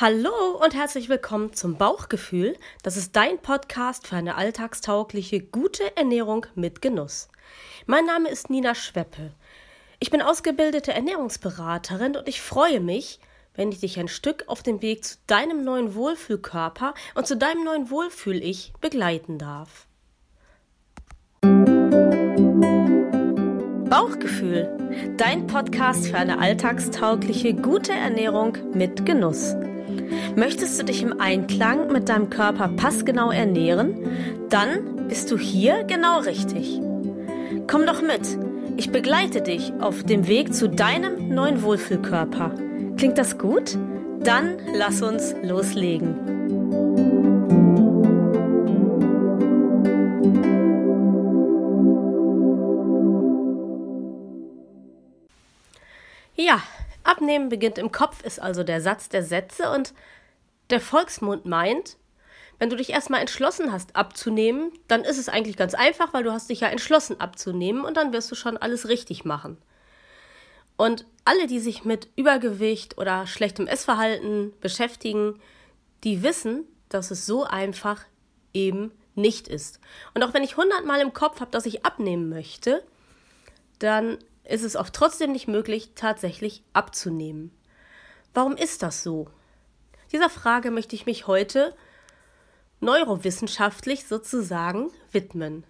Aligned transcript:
Hallo 0.00 0.56
und 0.62 0.76
herzlich 0.76 1.08
willkommen 1.08 1.54
zum 1.54 1.74
Bauchgefühl. 1.74 2.56
Das 2.84 2.96
ist 2.96 3.16
dein 3.16 3.40
Podcast 3.40 4.06
für 4.06 4.14
eine 4.14 4.36
alltagstaugliche, 4.36 5.40
gute 5.40 5.96
Ernährung 5.96 6.46
mit 6.54 6.80
Genuss. 6.80 7.28
Mein 7.86 8.06
Name 8.06 8.28
ist 8.28 8.48
Nina 8.48 8.76
Schweppe. 8.76 9.32
Ich 9.98 10.10
bin 10.10 10.22
ausgebildete 10.22 10.92
Ernährungsberaterin 10.92 12.16
und 12.16 12.28
ich 12.28 12.40
freue 12.40 12.78
mich, 12.78 13.18
wenn 13.56 13.72
ich 13.72 13.80
dich 13.80 13.98
ein 13.98 14.06
Stück 14.06 14.44
auf 14.46 14.62
dem 14.62 14.82
Weg 14.82 15.04
zu 15.04 15.16
deinem 15.26 15.64
neuen 15.64 15.96
Wohlfühlkörper 15.96 16.94
und 17.16 17.26
zu 17.26 17.36
deinem 17.36 17.64
neuen 17.64 17.90
Wohlfühl-Ich 17.90 18.74
begleiten 18.80 19.36
darf. 19.36 19.88
Bauchgefühl, 23.90 25.16
dein 25.16 25.48
Podcast 25.48 26.06
für 26.06 26.18
eine 26.18 26.38
alltagstaugliche, 26.38 27.52
gute 27.54 27.90
Ernährung 27.90 28.56
mit 28.74 29.04
Genuss. 29.04 29.56
Möchtest 30.36 30.78
du 30.78 30.84
dich 30.84 31.02
im 31.02 31.20
Einklang 31.20 31.92
mit 31.92 32.08
deinem 32.08 32.30
Körper 32.30 32.68
passgenau 32.68 33.30
ernähren? 33.30 34.06
Dann 34.48 35.08
bist 35.08 35.30
du 35.30 35.38
hier 35.38 35.84
genau 35.84 36.20
richtig. 36.20 36.80
Komm 37.66 37.86
doch 37.86 38.02
mit. 38.02 38.38
Ich 38.76 38.92
begleite 38.92 39.42
dich 39.42 39.72
auf 39.80 40.04
dem 40.04 40.28
Weg 40.28 40.54
zu 40.54 40.68
deinem 40.68 41.28
neuen 41.34 41.62
Wohlfühlkörper. 41.62 42.54
Klingt 42.96 43.18
das 43.18 43.38
gut? 43.38 43.76
Dann 44.22 44.56
lass 44.74 45.02
uns 45.02 45.34
loslegen. 45.42 46.38
Ja, 56.36 56.62
Abnehmen 57.08 57.48
beginnt 57.48 57.78
im 57.78 57.90
Kopf 57.90 58.22
ist 58.22 58.40
also 58.40 58.62
der 58.62 58.82
Satz 58.82 59.08
der 59.08 59.22
Sätze 59.22 59.70
und 59.70 59.94
der 60.68 60.78
Volksmund 60.78 61.46
meint, 61.46 61.96
wenn 62.58 62.68
du 62.68 62.76
dich 62.76 62.90
erstmal 62.90 63.20
entschlossen 63.20 63.72
hast 63.72 63.96
abzunehmen, 63.96 64.72
dann 64.88 65.04
ist 65.04 65.16
es 65.16 65.30
eigentlich 65.30 65.56
ganz 65.56 65.72
einfach, 65.72 66.12
weil 66.12 66.22
du 66.22 66.32
hast 66.32 66.50
dich 66.50 66.60
ja 66.60 66.68
entschlossen 66.68 67.18
abzunehmen 67.18 67.82
und 67.84 67.96
dann 67.96 68.12
wirst 68.12 68.30
du 68.30 68.34
schon 68.34 68.58
alles 68.58 68.88
richtig 68.88 69.24
machen. 69.24 69.56
Und 70.76 71.06
alle, 71.24 71.46
die 71.46 71.60
sich 71.60 71.84
mit 71.84 72.08
Übergewicht 72.14 72.98
oder 72.98 73.26
schlechtem 73.26 73.66
Essverhalten 73.66 74.52
beschäftigen, 74.60 75.40
die 76.04 76.22
wissen, 76.22 76.64
dass 76.90 77.10
es 77.10 77.24
so 77.24 77.44
einfach 77.44 78.04
eben 78.52 78.92
nicht 79.14 79.48
ist. 79.48 79.80
Und 80.12 80.22
auch 80.22 80.34
wenn 80.34 80.44
ich 80.44 80.58
hundertmal 80.58 81.00
im 81.00 81.14
Kopf 81.14 81.40
habe, 81.40 81.50
dass 81.50 81.64
ich 81.64 81.86
abnehmen 81.86 82.28
möchte, 82.28 82.84
dann 83.78 84.18
ist 84.48 84.64
es 84.64 84.76
oft 84.76 84.94
trotzdem 84.94 85.32
nicht 85.32 85.46
möglich, 85.46 85.92
tatsächlich 85.94 86.62
abzunehmen. 86.72 87.52
Warum 88.34 88.56
ist 88.56 88.82
das 88.82 89.02
so? 89.02 89.28
Dieser 90.12 90.30
Frage 90.30 90.70
möchte 90.70 90.96
ich 90.96 91.06
mich 91.06 91.26
heute 91.26 91.74
neurowissenschaftlich 92.80 94.06
sozusagen 94.06 94.90
widmen. 95.12 95.64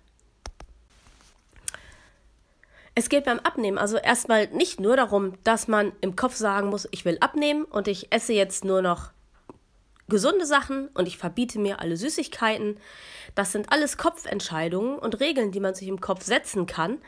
Es 2.95 3.09
geht 3.09 3.25
beim 3.25 3.39
Abnehmen 3.41 3.79
also 3.79 3.97
erstmal 3.97 4.49
nicht 4.49 4.81
nur 4.81 4.97
darum, 4.97 5.35
dass 5.45 5.69
man 5.69 5.93
im 6.01 6.17
Kopf 6.17 6.35
sagen 6.35 6.69
muss, 6.69 6.89
ich 6.91 7.05
will 7.05 7.19
abnehmen 7.21 7.65
und 7.65 7.89
ich 7.89 8.13
esse 8.13 8.33
jetzt 8.33 8.65
nur 8.65 8.83
noch 8.83 9.11
gesunde 10.09 10.47
Sachen 10.47 10.89
und 10.89 11.07
ich 11.07 11.19
verbiete 11.19 11.59
mir 11.59 11.81
alle 11.81 11.97
Süßigkeiten. 11.97 12.79
Das 13.35 13.53
sind 13.53 13.71
alles 13.73 13.99
Kopfentscheidungen 13.99 14.99
und 14.99 15.21
Regeln, 15.21 15.53
die 15.53 15.61
man 15.61 15.75
sich 15.75 15.87
im 15.87 16.01
Kopf 16.01 16.25
setzen 16.25 16.67
kann, 16.67 16.99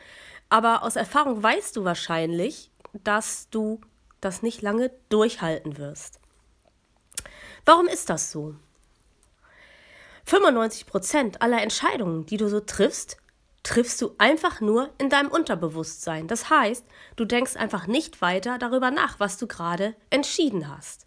aber 0.51 0.83
aus 0.83 0.97
Erfahrung 0.97 1.41
weißt 1.41 1.77
du 1.77 1.85
wahrscheinlich, 1.85 2.69
dass 3.05 3.49
du 3.49 3.79
das 4.19 4.43
nicht 4.43 4.61
lange 4.61 4.91
durchhalten 5.07 5.77
wirst. 5.77 6.19
Warum 7.65 7.87
ist 7.87 8.09
das 8.09 8.31
so? 8.31 8.55
95 10.25 10.85
Prozent 10.85 11.41
aller 11.41 11.61
Entscheidungen, 11.61 12.25
die 12.25 12.35
du 12.35 12.49
so 12.49 12.59
triffst, 12.59 13.17
triffst 13.63 14.01
du 14.01 14.13
einfach 14.17 14.59
nur 14.59 14.89
in 14.97 15.09
deinem 15.09 15.29
Unterbewusstsein. 15.29 16.27
Das 16.27 16.49
heißt, 16.49 16.85
du 17.15 17.23
denkst 17.23 17.55
einfach 17.55 17.87
nicht 17.87 18.21
weiter 18.21 18.57
darüber 18.57 18.91
nach, 18.91 19.21
was 19.21 19.37
du 19.37 19.47
gerade 19.47 19.95
entschieden 20.09 20.67
hast. 20.67 21.05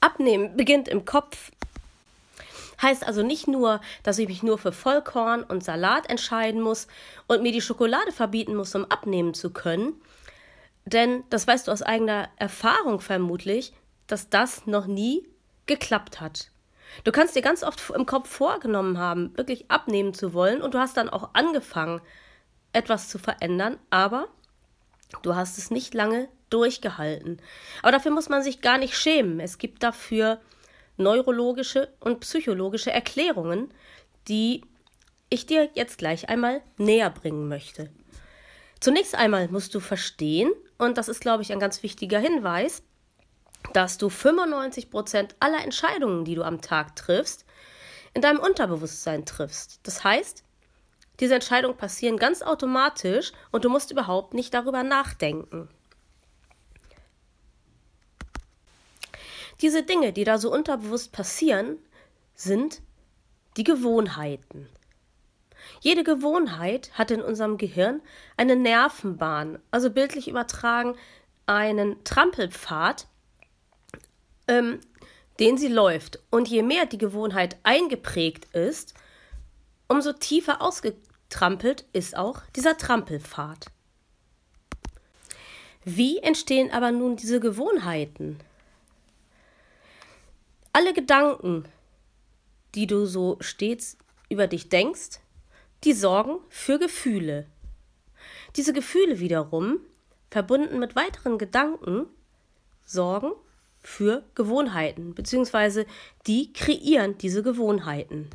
Abnehmen 0.00 0.56
beginnt 0.56 0.88
im 0.88 1.04
Kopf 1.04 1.52
Heißt 2.80 3.06
also 3.06 3.22
nicht 3.22 3.48
nur, 3.48 3.80
dass 4.02 4.18
ich 4.18 4.28
mich 4.28 4.42
nur 4.42 4.58
für 4.58 4.72
Vollkorn 4.72 5.42
und 5.42 5.64
Salat 5.64 6.08
entscheiden 6.10 6.60
muss 6.60 6.86
und 7.26 7.42
mir 7.42 7.52
die 7.52 7.60
Schokolade 7.60 8.12
verbieten 8.12 8.54
muss, 8.54 8.74
um 8.74 8.84
abnehmen 8.86 9.34
zu 9.34 9.50
können. 9.50 9.94
Denn 10.84 11.24
das 11.30 11.46
weißt 11.46 11.66
du 11.66 11.72
aus 11.72 11.82
eigener 11.82 12.28
Erfahrung 12.36 13.00
vermutlich, 13.00 13.72
dass 14.06 14.30
das 14.30 14.66
noch 14.66 14.86
nie 14.86 15.26
geklappt 15.66 16.20
hat. 16.20 16.50
Du 17.04 17.12
kannst 17.12 17.34
dir 17.34 17.42
ganz 17.42 17.62
oft 17.62 17.90
im 17.90 18.06
Kopf 18.06 18.28
vorgenommen 18.28 18.98
haben, 18.98 19.36
wirklich 19.36 19.70
abnehmen 19.70 20.14
zu 20.14 20.32
wollen 20.32 20.62
und 20.62 20.74
du 20.74 20.78
hast 20.78 20.96
dann 20.96 21.10
auch 21.10 21.30
angefangen, 21.32 22.00
etwas 22.72 23.08
zu 23.08 23.18
verändern, 23.18 23.78
aber 23.90 24.28
du 25.22 25.34
hast 25.34 25.58
es 25.58 25.70
nicht 25.70 25.94
lange 25.94 26.28
durchgehalten. 26.50 27.40
Aber 27.82 27.92
dafür 27.92 28.12
muss 28.12 28.28
man 28.28 28.42
sich 28.42 28.60
gar 28.60 28.78
nicht 28.78 28.96
schämen. 28.96 29.40
Es 29.40 29.58
gibt 29.58 29.82
dafür 29.82 30.40
neurologische 30.96 31.92
und 32.00 32.20
psychologische 32.20 32.90
Erklärungen, 32.90 33.72
die 34.28 34.62
ich 35.28 35.46
dir 35.46 35.70
jetzt 35.74 35.98
gleich 35.98 36.28
einmal 36.28 36.62
näher 36.78 37.10
bringen 37.10 37.48
möchte. 37.48 37.90
Zunächst 38.80 39.14
einmal 39.14 39.48
musst 39.48 39.74
du 39.74 39.80
verstehen, 39.80 40.52
und 40.78 40.98
das 40.98 41.08
ist, 41.08 41.20
glaube 41.20 41.42
ich, 41.42 41.52
ein 41.52 41.60
ganz 41.60 41.82
wichtiger 41.82 42.18
Hinweis, 42.18 42.82
dass 43.72 43.98
du 43.98 44.08
95 44.08 44.90
Prozent 44.90 45.34
aller 45.40 45.62
Entscheidungen, 45.64 46.24
die 46.24 46.34
du 46.34 46.42
am 46.42 46.60
Tag 46.60 46.94
triffst, 46.96 47.44
in 48.14 48.22
deinem 48.22 48.40
Unterbewusstsein 48.40 49.24
triffst. 49.24 49.80
Das 49.82 50.04
heißt, 50.04 50.44
diese 51.20 51.34
Entscheidungen 51.34 51.76
passieren 51.76 52.18
ganz 52.18 52.42
automatisch 52.42 53.32
und 53.50 53.64
du 53.64 53.70
musst 53.70 53.90
überhaupt 53.90 54.34
nicht 54.34 54.52
darüber 54.52 54.82
nachdenken. 54.82 55.68
Diese 59.60 59.82
Dinge, 59.82 60.12
die 60.12 60.24
da 60.24 60.38
so 60.38 60.52
unterbewusst 60.52 61.12
passieren, 61.12 61.78
sind 62.34 62.82
die 63.56 63.64
Gewohnheiten. 63.64 64.68
Jede 65.80 66.04
Gewohnheit 66.04 66.90
hat 66.92 67.10
in 67.10 67.22
unserem 67.22 67.56
Gehirn 67.56 68.00
eine 68.36 68.56
Nervenbahn, 68.56 69.58
also 69.70 69.90
bildlich 69.90 70.28
übertragen 70.28 70.96
einen 71.46 72.02
Trampelpfad, 72.04 73.06
ähm, 74.48 74.80
den 75.38 75.58
sie 75.58 75.68
läuft. 75.68 76.20
Und 76.30 76.48
je 76.48 76.62
mehr 76.62 76.86
die 76.86 76.98
Gewohnheit 76.98 77.56
eingeprägt 77.62 78.54
ist, 78.54 78.94
umso 79.88 80.12
tiefer 80.12 80.60
ausgetrampelt 80.62 81.84
ist 81.92 82.16
auch 82.16 82.42
dieser 82.54 82.76
Trampelpfad. 82.76 83.66
Wie 85.84 86.18
entstehen 86.18 86.72
aber 86.72 86.90
nun 86.90 87.16
diese 87.16 87.38
Gewohnheiten? 87.38 88.40
Alle 90.76 90.92
Gedanken, 90.92 91.64
die 92.74 92.86
du 92.86 93.06
so 93.06 93.38
stets 93.40 93.96
über 94.28 94.46
dich 94.46 94.68
denkst, 94.68 95.20
die 95.84 95.94
sorgen 95.94 96.36
für 96.50 96.78
Gefühle. 96.78 97.46
Diese 98.56 98.74
Gefühle 98.74 99.18
wiederum, 99.18 99.78
verbunden 100.30 100.78
mit 100.78 100.94
weiteren 100.94 101.38
Gedanken, 101.38 102.04
sorgen 102.84 103.32
für 103.80 104.22
Gewohnheiten, 104.34 105.14
beziehungsweise 105.14 105.86
die 106.26 106.52
kreieren 106.52 107.16
diese 107.16 107.42
Gewohnheiten. 107.42 108.28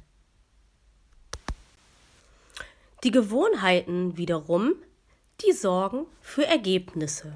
Die 3.03 3.11
Gewohnheiten 3.11 4.17
wiederum, 4.17 4.73
die 5.45 5.51
sorgen 5.51 6.07
für 6.21 6.47
Ergebnisse. 6.47 7.35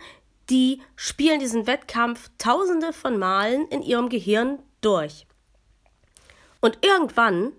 die 0.49 0.81
spielen 0.95 1.41
diesen 1.41 1.67
Wettkampf 1.67 2.31
tausende 2.39 2.93
von 2.93 3.19
Malen 3.19 3.67
in 3.69 3.83
ihrem 3.83 4.09
Gehirn 4.09 4.61
durch. 4.81 5.27
Und 6.61 6.85
irgendwann 6.85 7.53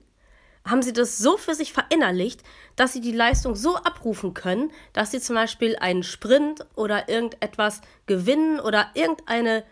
haben 0.69 0.81
sie 0.81 0.93
das 0.93 1.17
so 1.17 1.37
für 1.37 1.55
sich 1.55 1.73
verinnerlicht, 1.73 2.43
dass 2.75 2.93
sie 2.93 3.01
die 3.01 3.11
Leistung 3.11 3.55
so 3.55 3.75
abrufen 3.75 4.33
können, 4.33 4.71
dass 4.93 5.11
sie 5.11 5.19
zum 5.19 5.35
Beispiel 5.35 5.75
einen 5.77 6.03
Sprint 6.03 6.65
oder 6.75 7.09
irgendetwas 7.09 7.81
gewinnen 8.05 8.59
oder 8.59 8.91
irgendeine 8.93 9.63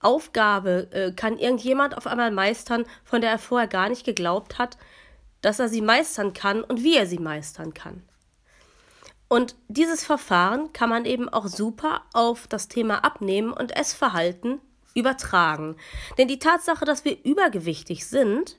Aufgabe 0.00 0.88
äh, 0.92 1.12
kann 1.12 1.38
irgendjemand 1.38 1.96
auf 1.96 2.06
einmal 2.06 2.30
meistern, 2.30 2.84
von 3.04 3.20
der 3.20 3.30
er 3.30 3.38
vorher 3.38 3.68
gar 3.68 3.88
nicht 3.88 4.04
geglaubt 4.04 4.58
hat, 4.58 4.76
dass 5.40 5.58
er 5.58 5.68
sie 5.68 5.82
meistern 5.82 6.32
kann 6.32 6.62
und 6.62 6.82
wie 6.82 6.96
er 6.96 7.06
sie 7.06 7.18
meistern 7.18 7.74
kann. 7.74 8.02
Und 9.28 9.56
dieses 9.68 10.04
Verfahren 10.04 10.72
kann 10.72 10.88
man 10.88 11.04
eben 11.04 11.28
auch 11.28 11.48
super 11.48 12.02
auf 12.12 12.46
das 12.46 12.68
Thema 12.68 13.04
Abnehmen 13.04 13.52
und 13.52 13.76
Essverhalten 13.76 14.60
übertragen. 14.94 15.76
Denn 16.16 16.28
die 16.28 16.38
Tatsache, 16.38 16.84
dass 16.84 17.04
wir 17.04 17.24
übergewichtig 17.24 18.06
sind, 18.06 18.56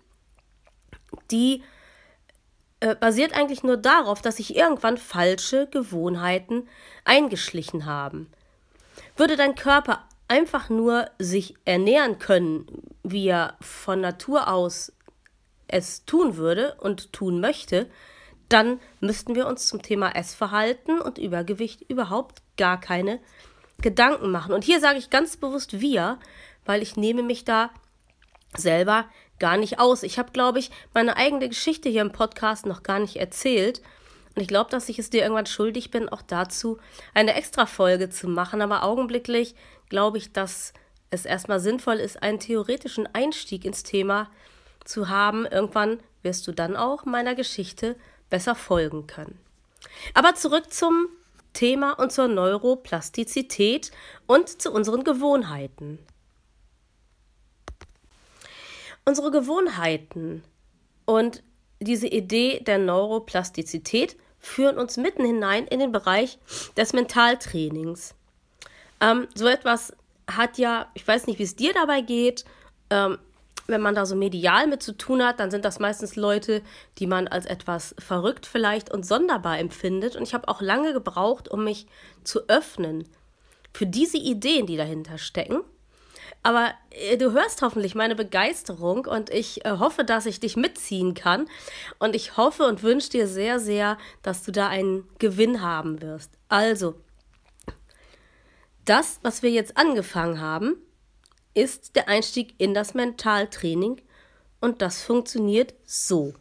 die 1.32 1.64
äh, 2.80 2.96
basiert 2.96 3.34
eigentlich 3.34 3.64
nur 3.64 3.78
darauf, 3.78 4.22
dass 4.22 4.38
sich 4.38 4.56
irgendwann 4.56 4.98
falsche 4.98 5.68
Gewohnheiten 5.68 6.68
eingeschlichen 7.06 7.86
haben. 7.86 8.32
Würde 9.16 9.36
dein 9.36 9.56
Körper 9.56 10.08
einfach 10.28 10.70
nur 10.70 11.10
sich 11.20 11.56
ernähren 11.66 12.20
können, 12.20 12.68
wie 13.04 13.28
er 13.28 13.56
von 13.62 14.02
Natur 14.02 14.48
aus 14.52 14.92
es 15.68 16.06
tun 16.06 16.38
würde 16.38 16.76
und 16.80 17.12
tun 17.14 17.40
möchte, 17.40 17.90
dann 18.50 18.80
müssten 19.00 19.36
wir 19.36 19.48
uns 19.48 19.68
zum 19.68 19.82
Thema 19.82 20.16
Essverhalten 20.16 21.02
und 21.02 21.18
Übergewicht 21.18 21.82
überhaupt 21.90 22.42
gar 22.58 22.80
keine 22.80 23.20
Gedanken 23.82 24.32
machen. 24.32 24.54
Und 24.54 24.64
hier 24.64 24.80
sage 24.80 24.98
ich 24.98 25.10
ganz 25.10 25.38
bewusst 25.38 25.82
wir, 25.82 26.20
weil 26.66 26.82
ich 26.82 26.96
nehme 26.96 27.24
mich 27.24 27.44
da 27.44 27.70
selber 28.56 29.06
gar 29.40 29.58
nicht 29.58 29.80
aus. 29.80 30.04
Ich 30.04 30.20
habe, 30.20 30.32
glaube 30.32 30.60
ich, 30.60 30.72
meine 30.94 31.18
eigene 31.18 31.50
Geschichte 31.50 31.90
hier 31.90 32.02
im 32.02 32.12
Podcast 32.12 32.66
noch 32.66 32.84
gar 32.84 33.00
nicht 33.00 33.18
erzählt. 33.18 33.82
Und 34.36 34.42
ich 34.42 34.48
glaube, 34.48 34.70
dass 34.70 34.90
ich 34.90 35.00
es 35.00 35.10
dir 35.10 35.24
irgendwann 35.24 35.46
schuldig 35.48 35.90
bin, 35.90 36.10
auch 36.10 36.22
dazu 36.22 36.78
eine 37.14 37.34
extra 37.34 37.66
Folge 37.66 38.10
zu 38.10 38.28
machen. 38.28 38.62
Aber 38.62 38.84
augenblicklich 38.84 39.56
glaube 39.90 40.18
ich, 40.18 40.32
dass 40.32 40.74
es 41.10 41.26
erstmal 41.26 41.60
sinnvoll 41.60 41.96
ist, 41.96 42.22
einen 42.22 42.40
theoretischen 42.40 43.08
Einstieg 43.14 43.66
ins 43.66 43.84
Thema 43.84 44.30
zu 44.84 45.10
haben. 45.10 45.46
Irgendwann 45.46 46.00
wirst 46.22 46.46
du 46.48 46.52
dann 46.52 46.76
auch 46.76 47.06
meiner 47.06 47.36
Geschichte 47.36 47.96
besser 48.30 48.56
folgen 48.56 49.08
können. 49.08 49.40
Aber 50.14 50.36
zurück 50.36 50.72
zum 50.72 51.08
Thema 51.54 51.94
und 51.94 52.12
zur 52.12 52.28
Neuroplastizität 52.28 53.92
und 54.28 54.62
zu 54.62 54.72
unseren 54.72 55.04
Gewohnheiten. 55.04 56.00
Unsere 59.08 59.32
Gewohnheiten 59.32 60.44
und 61.06 61.42
diese 61.80 62.08
Idee 62.08 62.60
der 62.60 62.78
Neuroplastizität 62.78 64.18
führen 64.38 64.78
uns 64.78 64.98
mitten 64.98 65.24
hinein 65.24 65.66
in 65.66 65.80
den 65.80 65.94
Bereich 65.94 66.40
des 66.76 66.92
Mentaltrainings. 66.92 68.16
Ähm, 69.00 69.30
so 69.34 69.48
etwas 69.48 69.94
hat 70.30 70.58
ja, 70.58 70.92
ich 70.94 71.08
weiß 71.08 71.28
nicht, 71.28 71.40
wie 71.40 71.44
es 71.44 71.56
dir 71.56 71.72
dabei 71.74 72.02
geht, 72.02 72.44
ähm, 72.90 73.18
wenn 73.68 73.80
man 73.80 73.96
da 73.96 74.06
so 74.06 74.18
medial 74.18 74.68
mit 74.68 74.84
zu 74.84 74.98
tun 74.98 75.24
hat, 75.24 75.40
dann 75.40 75.52
sind 75.52 75.64
das 75.64 75.80
meistens 75.80 76.18
Leute, 76.18 76.62
die 76.98 77.08
man 77.08 77.30
als 77.30 77.46
etwas 77.46 77.96
verrückt 78.00 78.46
vielleicht 78.46 78.92
und 78.92 79.06
sonderbar 79.06 79.58
empfindet. 79.58 80.18
Und 80.18 80.24
ich 80.24 80.34
habe 80.34 80.50
auch 80.50 80.62
lange 80.62 80.92
gebraucht, 80.92 81.48
um 81.48 81.64
mich 81.64 81.88
zu 82.26 82.50
öffnen 82.50 83.08
für 83.72 83.86
diese 83.86 84.18
Ideen, 84.18 84.66
die 84.66 84.76
dahinter 84.76 85.18
stecken. 85.18 85.62
Aber 86.44 86.74
äh, 86.92 87.18
du 87.18 87.32
hörst 87.34 87.62
hoffentlich 87.62 87.96
meine 87.96 88.16
Begeisterung 88.16 89.06
und 89.06 89.30
ich 89.30 89.66
äh, 89.66 89.72
hoffe, 89.72 90.04
dass 90.04 90.26
ich 90.26 90.40
dich 90.40 90.56
mitziehen 90.56 91.14
kann. 91.14 91.48
Und 92.00 92.16
ich 92.16 92.38
hoffe 92.38 92.64
und 92.64 92.84
wünsche 92.84 93.10
dir 93.10 93.28
sehr, 93.28 93.60
sehr, 93.60 93.98
dass 94.22 94.44
du 94.44 94.52
da 94.52 94.68
einen 94.68 95.08
Gewinn 95.20 95.62
haben 95.62 96.02
wirst. 96.02 96.32
Also, 96.50 96.96
das, 98.86 99.20
was 99.22 99.44
wir 99.44 99.52
jetzt 99.52 99.78
angefangen 99.78 100.40
haben, 100.40 100.78
ist 101.54 101.96
der 101.96 102.08
Einstieg 102.08 102.54
in 102.58 102.74
das 102.74 102.94
Mentaltraining 102.94 104.02
und 104.62 104.82
das 104.82 105.02
funktioniert 105.02 105.74
so. 105.86 106.34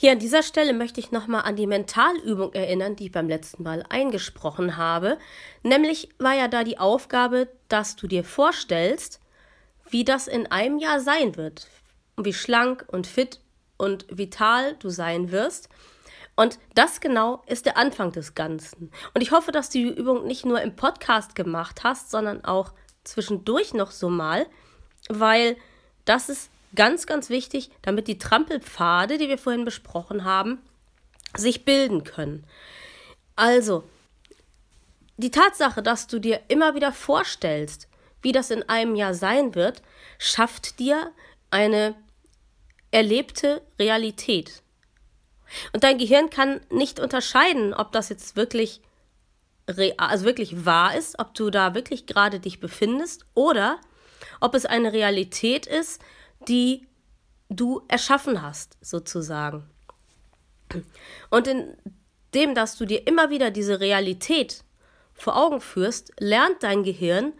Hier 0.00 0.12
an 0.12 0.18
dieser 0.18 0.42
Stelle 0.42 0.72
möchte 0.72 0.98
ich 0.98 1.12
nochmal 1.12 1.42
an 1.42 1.56
die 1.56 1.66
Mentalübung 1.66 2.54
erinnern, 2.54 2.96
die 2.96 3.08
ich 3.08 3.12
beim 3.12 3.28
letzten 3.28 3.64
Mal 3.64 3.84
eingesprochen 3.90 4.78
habe. 4.78 5.18
Nämlich 5.62 6.08
war 6.18 6.32
ja 6.32 6.48
da 6.48 6.64
die 6.64 6.78
Aufgabe, 6.78 7.48
dass 7.68 7.96
du 7.96 8.06
dir 8.06 8.24
vorstellst, 8.24 9.20
wie 9.90 10.02
das 10.02 10.26
in 10.26 10.50
einem 10.50 10.78
Jahr 10.78 11.00
sein 11.00 11.36
wird. 11.36 11.68
Wie 12.16 12.32
schlank 12.32 12.86
und 12.88 13.06
fit 13.06 13.40
und 13.76 14.06
vital 14.08 14.74
du 14.78 14.88
sein 14.88 15.32
wirst. 15.32 15.68
Und 16.34 16.58
das 16.74 17.02
genau 17.02 17.42
ist 17.46 17.66
der 17.66 17.76
Anfang 17.76 18.10
des 18.10 18.34
Ganzen. 18.34 18.90
Und 19.12 19.20
ich 19.20 19.32
hoffe, 19.32 19.52
dass 19.52 19.68
du 19.68 19.80
die 19.80 20.00
Übung 20.00 20.26
nicht 20.26 20.46
nur 20.46 20.62
im 20.62 20.76
Podcast 20.76 21.34
gemacht 21.34 21.84
hast, 21.84 22.10
sondern 22.10 22.42
auch 22.42 22.72
zwischendurch 23.04 23.74
noch 23.74 23.90
so 23.90 24.08
mal, 24.08 24.46
weil 25.10 25.58
das 26.06 26.30
ist 26.30 26.50
Ganz, 26.74 27.06
ganz 27.06 27.30
wichtig, 27.30 27.70
damit 27.82 28.06
die 28.06 28.18
Trampelpfade, 28.18 29.18
die 29.18 29.28
wir 29.28 29.38
vorhin 29.38 29.64
besprochen 29.64 30.24
haben, 30.24 30.60
sich 31.36 31.64
bilden 31.64 32.04
können. 32.04 32.46
Also, 33.36 33.84
die 35.16 35.30
Tatsache, 35.30 35.82
dass 35.82 36.06
du 36.06 36.18
dir 36.18 36.40
immer 36.48 36.74
wieder 36.74 36.92
vorstellst, 36.92 37.88
wie 38.22 38.32
das 38.32 38.50
in 38.50 38.68
einem 38.68 38.94
Jahr 38.94 39.14
sein 39.14 39.54
wird, 39.54 39.82
schafft 40.18 40.78
dir 40.78 41.12
eine 41.50 41.94
erlebte 42.90 43.62
Realität. 43.78 44.62
Und 45.72 45.84
dein 45.84 45.98
Gehirn 45.98 46.30
kann 46.30 46.60
nicht 46.70 47.00
unterscheiden, 47.00 47.74
ob 47.74 47.92
das 47.92 48.08
jetzt 48.08 48.36
wirklich 48.36 48.80
also 49.96 50.24
wirklich 50.24 50.64
wahr 50.64 50.96
ist, 50.96 51.18
ob 51.18 51.34
du 51.34 51.50
da 51.50 51.74
wirklich 51.74 52.06
gerade 52.06 52.40
dich 52.40 52.60
befindest 52.60 53.24
oder 53.34 53.78
ob 54.40 54.54
es 54.54 54.66
eine 54.66 54.92
Realität 54.92 55.66
ist, 55.66 56.02
die 56.48 56.86
du 57.48 57.82
erschaffen 57.88 58.42
hast, 58.42 58.78
sozusagen. 58.80 59.68
Und 61.30 61.46
in 61.46 61.76
dem, 62.34 62.54
dass 62.54 62.76
du 62.76 62.84
dir 62.84 63.06
immer 63.06 63.30
wieder 63.30 63.50
diese 63.50 63.80
Realität 63.80 64.64
vor 65.12 65.36
Augen 65.36 65.60
führst, 65.60 66.12
lernt 66.18 66.62
dein 66.62 66.82
Gehirn 66.82 67.32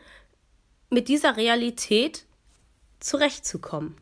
mit 0.90 1.08
dieser 1.08 1.36
Realität 1.36 2.26
zurechtzukommen. 2.98 3.96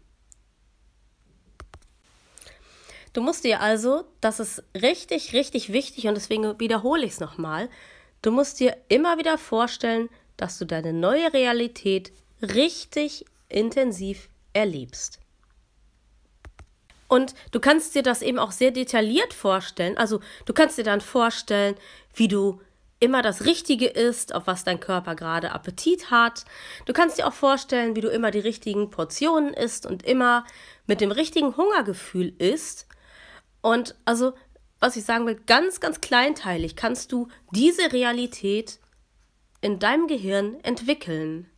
Du 3.13 3.23
musst 3.23 3.45
dir 3.45 3.61
also, 3.61 4.05
das 4.21 4.41
ist 4.41 4.63
richtig, 4.75 5.33
richtig 5.33 5.73
wichtig 5.73 6.07
und 6.07 6.15
deswegen 6.15 6.59
wiederhole 6.61 7.05
ich 7.05 7.13
es 7.13 7.21
nochmal, 7.21 7.69
du 8.23 8.31
musst 8.31 8.61
dir 8.61 8.77
immer 8.89 9.19
wieder 9.19 9.39
vorstellen, 9.39 10.09
dass 10.37 10.59
du 10.59 10.65
deine 10.65 10.93
neue 10.93 11.33
Realität 11.33 12.13
richtig 12.41 13.25
intensiv 13.49 14.29
erlebst. 14.53 15.21
Und 17.09 17.35
du 17.53 17.61
kannst 17.61 17.95
dir 17.95 18.03
das 18.03 18.21
eben 18.23 18.39
auch 18.39 18.53
sehr 18.53 18.71
detailliert 18.71 19.33
vorstellen. 19.33 19.97
Also 19.97 20.21
du 20.45 20.53
kannst 20.53 20.77
dir 20.77 20.85
dann 20.85 21.01
vorstellen, 21.01 21.75
wie 22.15 22.29
du 22.29 22.61
immer 23.01 23.23
das 23.23 23.45
Richtige 23.45 23.87
isst, 23.87 24.35
auf 24.35 24.47
was 24.47 24.65
dein 24.65 24.81
Körper 24.81 25.15
gerade 25.15 25.53
Appetit 25.53 26.11
hat. 26.11 26.45
Du 26.85 26.93
kannst 26.93 27.19
dir 27.19 27.27
auch 27.27 27.33
vorstellen, 27.33 27.97
wie 27.97 28.01
du 28.01 28.09
immer 28.09 28.31
die 28.31 28.41
richtigen 28.41 28.91
Portionen 28.91 29.55
isst 29.55 29.87
und 29.87 30.03
immer 30.05 30.45
mit 30.87 31.01
dem 31.01 31.11
richtigen 31.11 31.57
Hungergefühl 31.57 32.35
isst. 32.39 32.87
Und 33.61 33.95
also, 34.05 34.35
was 34.81 34.97
ich 34.97 35.05
sagen 35.05 35.27
will, 35.27 35.41
ganz, 35.47 35.81
ganz 35.81 36.01
kleinteilig 36.01 36.77
kannst 36.77 37.13
du 37.13 37.29
diese 37.53 37.93
Realität 37.93 38.79
in 39.61 39.79
deinem 39.79 40.09
Gehirn 40.09 40.59
entwickeln. 40.63 41.49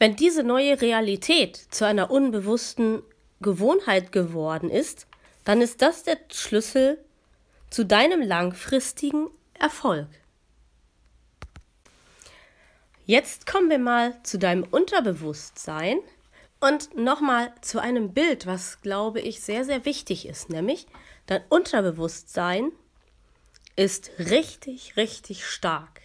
Wenn 0.00 0.16
diese 0.16 0.42
neue 0.42 0.80
Realität 0.80 1.58
zu 1.70 1.84
einer 1.84 2.10
unbewussten 2.10 3.02
Gewohnheit 3.42 4.12
geworden 4.12 4.70
ist, 4.70 5.06
dann 5.44 5.60
ist 5.60 5.82
das 5.82 6.04
der 6.04 6.16
Schlüssel 6.32 7.04
zu 7.68 7.84
deinem 7.84 8.22
langfristigen 8.22 9.28
Erfolg. 9.52 10.08
Jetzt 13.04 13.46
kommen 13.46 13.68
wir 13.68 13.78
mal 13.78 14.18
zu 14.22 14.38
deinem 14.38 14.64
Unterbewusstsein 14.64 15.98
und 16.60 16.96
nochmal 16.96 17.52
zu 17.60 17.78
einem 17.78 18.14
Bild, 18.14 18.46
was 18.46 18.80
glaube 18.80 19.20
ich 19.20 19.42
sehr, 19.42 19.66
sehr 19.66 19.84
wichtig 19.84 20.26
ist, 20.26 20.48
nämlich 20.48 20.86
dein 21.26 21.44
Unterbewusstsein 21.50 22.72
ist 23.76 24.12
richtig, 24.18 24.96
richtig 24.96 25.44
stark. 25.44 26.00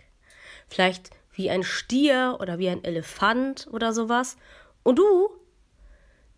Vielleicht 0.68 1.12
wie 1.36 1.50
ein 1.50 1.64
Stier 1.64 2.38
oder 2.40 2.58
wie 2.60 2.70
ein 2.70 2.84
Elefant 2.84 3.68
oder 3.72 3.94
sowas. 3.94 4.38
Und 4.84 4.98
du, 4.98 5.30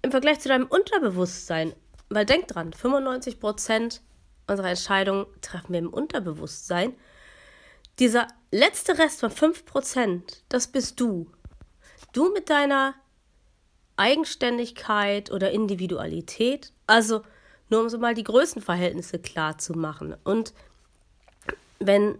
im 0.02 0.12
Vergleich 0.12 0.40
zu 0.40 0.50
deinem 0.50 0.68
Unterbewusstsein, 0.68 1.74
Weil 2.10 2.26
denk 2.26 2.48
dran, 2.48 2.72
95 2.72 3.40
Prozent 3.40 4.02
unserer 4.48 4.70
Entscheidungen 4.70 5.26
treffen 5.42 5.74
wir 5.74 5.80
im 5.80 5.94
Unterbewusstsein. 5.94 6.96
Dieser 8.00 8.28
letzte 8.52 8.98
Rest 8.98 9.20
von 9.20 9.30
5 9.32 9.66
Prozent, 9.66 10.44
das 10.50 10.68
bist 10.68 11.00
du. 11.00 11.30
Du 12.14 12.32
mit 12.32 12.50
deiner 12.50 12.96
Eigenständigkeit 13.98 15.32
oder 15.32 15.52
Individualität. 15.52 16.72
Also 16.86 17.24
nur 17.70 17.82
um 17.82 17.90
so 17.90 17.98
mal 17.98 18.14
die 18.14 18.24
Größenverhältnisse 18.24 19.20
klar 19.20 19.58
zu 19.58 19.74
machen. 19.74 20.16
Und 20.24 20.54
wenn 21.80 22.18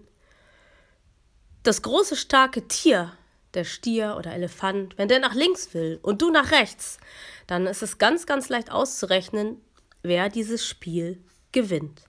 das 1.68 1.82
große, 1.82 2.16
starke 2.16 2.68
Tier, 2.70 3.12
der 3.54 3.66
Stier 3.66 4.16
oder 4.18 4.34
Elefant, 4.34 4.98
wenn 4.98 5.10
der 5.10 5.20
nach 5.20 5.34
links 5.34 5.74
will 5.74 6.00
und 6.02 6.22
du 6.22 6.30
nach 6.30 6.52
rechts, 6.52 6.98
dann 7.46 7.68
ist 7.68 7.84
es 7.84 7.98
ganz, 7.98 8.26
ganz 8.26 8.48
leicht 8.48 8.72
auszurechnen, 8.72 9.60
wer 10.02 10.30
dieses 10.30 10.66
Spiel 10.66 11.22
gewinnt. 11.52 12.04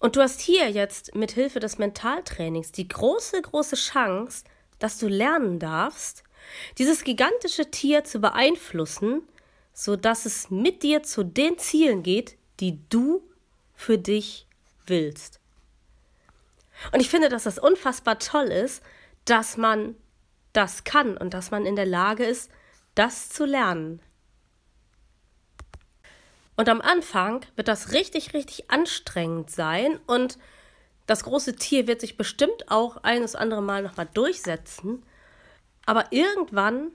Und 0.00 0.16
du 0.16 0.20
hast 0.20 0.40
hier 0.40 0.68
jetzt 0.68 1.14
mit 1.14 1.30
Hilfe 1.30 1.60
des 1.60 1.78
Mentaltrainings 1.78 2.72
die 2.72 2.88
große, 2.88 3.40
große 3.40 3.76
Chance, 3.76 4.44
dass 4.80 4.98
du 4.98 5.06
lernen 5.06 5.60
darfst, 5.60 6.24
dieses 6.78 7.04
gigantische 7.04 7.70
Tier 7.70 8.02
zu 8.02 8.18
beeinflussen, 8.18 9.22
sodass 9.72 10.26
es 10.26 10.50
mit 10.50 10.82
dir 10.82 11.02
zu 11.04 11.22
den 11.22 11.56
Zielen 11.58 12.02
geht, 12.02 12.36
die 12.58 12.80
du 12.88 13.22
für 13.74 13.96
dich 13.96 14.46
willst. 14.86 15.40
Und 16.92 17.00
ich 17.00 17.08
finde, 17.08 17.28
dass 17.28 17.44
das 17.44 17.58
unfassbar 17.58 18.18
toll 18.18 18.46
ist, 18.46 18.82
dass 19.24 19.56
man 19.56 19.96
das 20.52 20.84
kann 20.84 21.16
und 21.16 21.34
dass 21.34 21.50
man 21.50 21.66
in 21.66 21.76
der 21.76 21.86
Lage 21.86 22.24
ist, 22.24 22.50
das 22.94 23.28
zu 23.28 23.44
lernen. 23.44 24.00
Und 26.56 26.68
am 26.68 26.80
Anfang 26.80 27.44
wird 27.54 27.68
das 27.68 27.92
richtig, 27.92 28.32
richtig 28.32 28.70
anstrengend 28.70 29.50
sein 29.50 30.00
und 30.06 30.38
das 31.06 31.22
große 31.22 31.56
Tier 31.56 31.86
wird 31.86 32.00
sich 32.00 32.16
bestimmt 32.16 32.70
auch 32.70 32.96
eines 32.98 33.36
andere 33.36 33.62
Mal 33.62 33.82
nochmal 33.82 34.08
durchsetzen. 34.12 35.04
Aber 35.84 36.06
irgendwann 36.10 36.90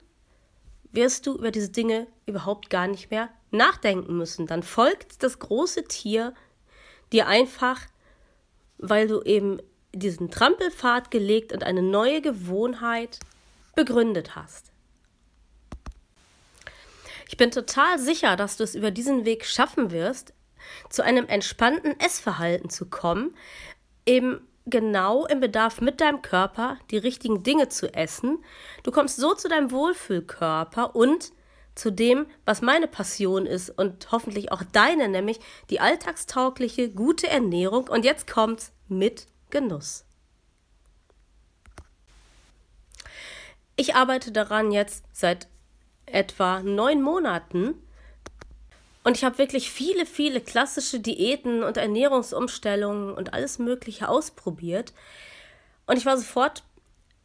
wirst 0.92 1.28
du 1.28 1.36
über 1.36 1.52
diese 1.52 1.70
Dinge 1.70 2.08
überhaupt 2.26 2.70
gar 2.70 2.88
nicht 2.88 3.12
mehr 3.12 3.30
nachdenken 3.52 4.18
müssen. 4.18 4.48
Dann 4.48 4.64
folgt 4.64 5.24
das 5.24 5.40
große 5.40 5.86
Tier 5.86 6.34
dir 7.14 7.28
einfach, 7.28 7.80
weil 8.78 9.08
du 9.08 9.22
eben 9.22 9.60
diesen 9.94 10.32
Trampelpfad 10.32 11.12
gelegt 11.12 11.54
und 11.54 11.64
eine 11.64 11.82
neue 11.82 12.22
Gewohnheit 12.22 13.20
begründet 13.76 14.36
hast. 14.36 14.72
Ich 17.28 17.38
bin 17.38 17.52
total 17.52 17.98
sicher, 17.98 18.36
dass 18.36 18.58
du 18.58 18.64
es 18.64 18.76
über 18.76 18.92
diesen 18.92 19.26
Weg 19.26 19.46
schaffen 19.46 19.92
wirst, 19.92 20.34
zu 20.90 21.02
einem 21.02 21.28
entspannten 21.28 22.00
Essverhalten 22.00 22.70
zu 22.70 22.90
kommen, 22.90 23.36
eben 24.06 24.48
genau 24.66 25.26
im 25.26 25.40
Bedarf 25.40 25.82
mit 25.82 26.02
deinem 26.02 26.22
Körper 26.22 26.78
die 26.92 26.98
richtigen 26.98 27.44
Dinge 27.44 27.70
zu 27.70 27.94
essen. 27.94 28.44
Du 28.84 28.92
kommst 28.92 29.18
so 29.18 29.34
zu 29.34 29.48
deinem 29.48 29.72
Wohlfühlkörper 29.72 30.96
und 30.96 31.32
zu 31.74 31.90
dem, 31.90 32.26
was 32.46 32.62
meine 32.62 32.88
Passion 32.88 33.46
ist 33.46 33.70
und 33.70 34.12
hoffentlich 34.12 34.52
auch 34.52 34.64
deine, 34.72 35.08
nämlich 35.08 35.40
die 35.70 35.80
alltagstaugliche, 35.80 36.90
gute 36.90 37.28
Ernährung. 37.28 37.88
Und 37.88 38.04
jetzt 38.04 38.30
kommt's 38.30 38.74
mit 38.88 39.28
Genuss. 39.52 40.06
Ich 43.76 43.96
arbeite 43.96 44.32
daran 44.32 44.72
jetzt 44.72 45.06
seit 45.12 45.48
etwa 46.06 46.62
neun 46.62 47.02
Monaten 47.02 47.76
und 49.04 49.18
ich 49.18 49.24
habe 49.24 49.38
wirklich 49.38 49.72
viele, 49.72 50.06
viele 50.06 50.42
klassische 50.42 51.00
Diäten 51.00 51.64
und 51.64 51.78
Ernährungsumstellungen 51.78 53.14
und 53.14 53.34
alles 53.34 53.58
Mögliche 53.58 54.10
ausprobiert. 54.10 54.94
Und 55.88 55.98
ich 55.98 56.06
war 56.06 56.18
sofort 56.18 56.64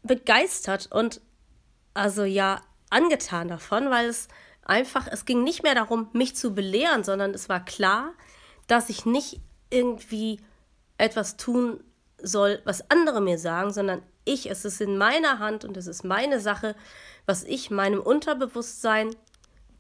begeistert 0.03 0.89
und 0.91 1.21
also 1.93 2.25
ja 2.25 2.63
angetan 2.89 3.49
davon, 3.49 3.91
weil 3.91 4.09
es 4.09 4.29
einfach, 4.63 5.07
es 5.11 5.25
ging 5.25 5.45
nicht 5.45 5.63
mehr 5.63 5.75
darum, 5.75 6.09
mich 6.13 6.37
zu 6.37 6.55
belehren, 6.55 7.05
sondern 7.05 7.35
es 7.35 7.49
war 7.49 7.65
klar, 7.65 8.13
dass 8.67 8.89
ich 8.89 9.05
nicht 9.05 9.41
irgendwie 9.71 10.41
etwas 10.99 11.37
tun 11.37 11.83
soll, 12.27 12.61
was 12.65 12.91
andere 12.91 13.21
mir 13.21 13.39
sagen, 13.39 13.73
sondern 13.73 14.03
ich, 14.25 14.51
es 14.51 14.65
ist 14.65 14.81
in 14.81 14.99
meiner 14.99 15.39
Hand 15.39 15.65
und 15.65 15.77
es 15.77 15.87
ist 15.87 16.05
meine 16.05 16.41
Sache, 16.41 16.75
was 17.25 17.45
ich 17.45 17.71
meinem 17.71 18.01
Unterbewusstsein 18.01 19.15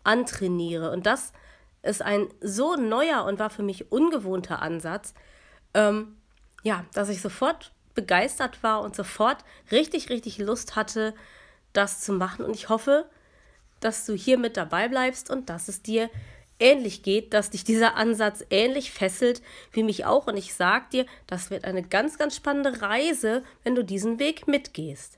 antrainiere. 0.04 0.90
Und 0.90 1.06
das 1.06 1.32
ist 1.82 2.02
ein 2.02 2.28
so 2.40 2.76
neuer 2.76 3.24
und 3.24 3.38
war 3.38 3.50
für 3.50 3.62
mich 3.62 3.90
ungewohnter 3.90 4.62
Ansatz, 4.62 5.14
ähm, 5.74 6.16
ja, 6.62 6.84
dass 6.94 7.08
ich 7.08 7.20
sofort 7.20 7.72
begeistert 7.94 8.62
war 8.62 8.82
und 8.82 8.94
sofort 8.94 9.38
richtig, 9.70 10.10
richtig 10.10 10.38
Lust 10.38 10.76
hatte, 10.76 11.14
das 11.72 12.00
zu 12.00 12.12
machen. 12.12 12.44
Und 12.44 12.54
ich 12.54 12.68
hoffe, 12.68 13.08
dass 13.80 14.06
du 14.06 14.14
hier 14.14 14.38
mit 14.38 14.56
dabei 14.56 14.88
bleibst 14.88 15.30
und 15.30 15.50
dass 15.50 15.68
es 15.68 15.82
dir 15.82 16.10
ähnlich 16.58 17.02
geht, 17.02 17.34
dass 17.34 17.50
dich 17.50 17.64
dieser 17.64 17.96
Ansatz 17.96 18.44
ähnlich 18.50 18.90
fesselt 18.90 19.42
wie 19.72 19.82
mich 19.82 20.04
auch. 20.04 20.26
Und 20.26 20.36
ich 20.36 20.54
sage 20.54 20.86
dir, 20.92 21.06
das 21.26 21.50
wird 21.50 21.64
eine 21.64 21.82
ganz, 21.82 22.18
ganz 22.18 22.36
spannende 22.36 22.82
Reise, 22.82 23.42
wenn 23.64 23.75
du 23.75 23.84
diesen 23.84 24.18
Weg 24.18 24.46
mitgehst. 24.48 25.16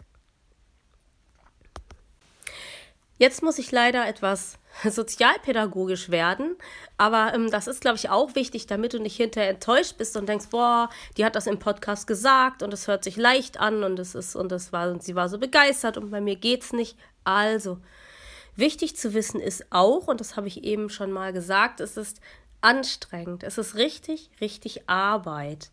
Jetzt 3.21 3.43
muss 3.43 3.59
ich 3.59 3.73
leider 3.73 4.07
etwas 4.07 4.59
sozialpädagogisch 4.89 6.09
werden, 6.11 6.57
aber 6.97 7.35
ähm, 7.35 7.51
das 7.51 7.67
ist, 7.67 7.81
glaube 7.81 7.97
ich, 7.97 8.11
auch 8.11 8.37
wichtig, 8.37 8.67
damit 8.67 8.93
du 8.93 9.01
nicht 9.01 9.17
hinterher 9.17 9.51
enttäuscht 9.51 9.97
bist 9.99 10.17
und 10.17 10.29
denkst, 10.29 10.47
boah, 10.51 10.89
die 11.17 11.25
hat 11.25 11.35
das 11.35 11.49
im 11.49 11.59
Podcast 11.59 12.07
gesagt 12.07 12.63
und 12.63 12.73
es 12.73 12.87
hört 12.87 13.03
sich 13.03 13.17
leicht 13.17 13.59
an 13.59 13.83
und 13.83 13.99
es 13.99 14.15
ist 14.15 14.37
und 14.37 14.53
es 14.53 14.73
war 14.73 14.91
und 14.91 15.03
sie 15.03 15.17
war 15.17 15.29
so 15.29 15.39
begeistert 15.39 15.97
und 15.97 16.11
bei 16.11 16.21
mir 16.21 16.37
geht's 16.37 16.73
nicht. 16.73 16.97
Also, 17.25 17.79
Wichtig 18.59 18.97
zu 18.97 19.15
wissen 19.15 19.41
ist 19.41 19.67
auch, 19.71 20.09
und 20.09 20.21
das 20.21 20.35
habe 20.35 20.49
ich 20.49 20.65
eben 20.65 20.91
schon 20.91 21.13
mal 21.13 21.33
gesagt, 21.33 21.79
es 21.79 21.97
ist 21.97 22.21
anstrengend. 22.61 23.45
Es 23.45 23.57
ist 23.57 23.77
richtig, 23.77 24.31
richtig 24.41 24.89
Arbeit. 24.89 25.71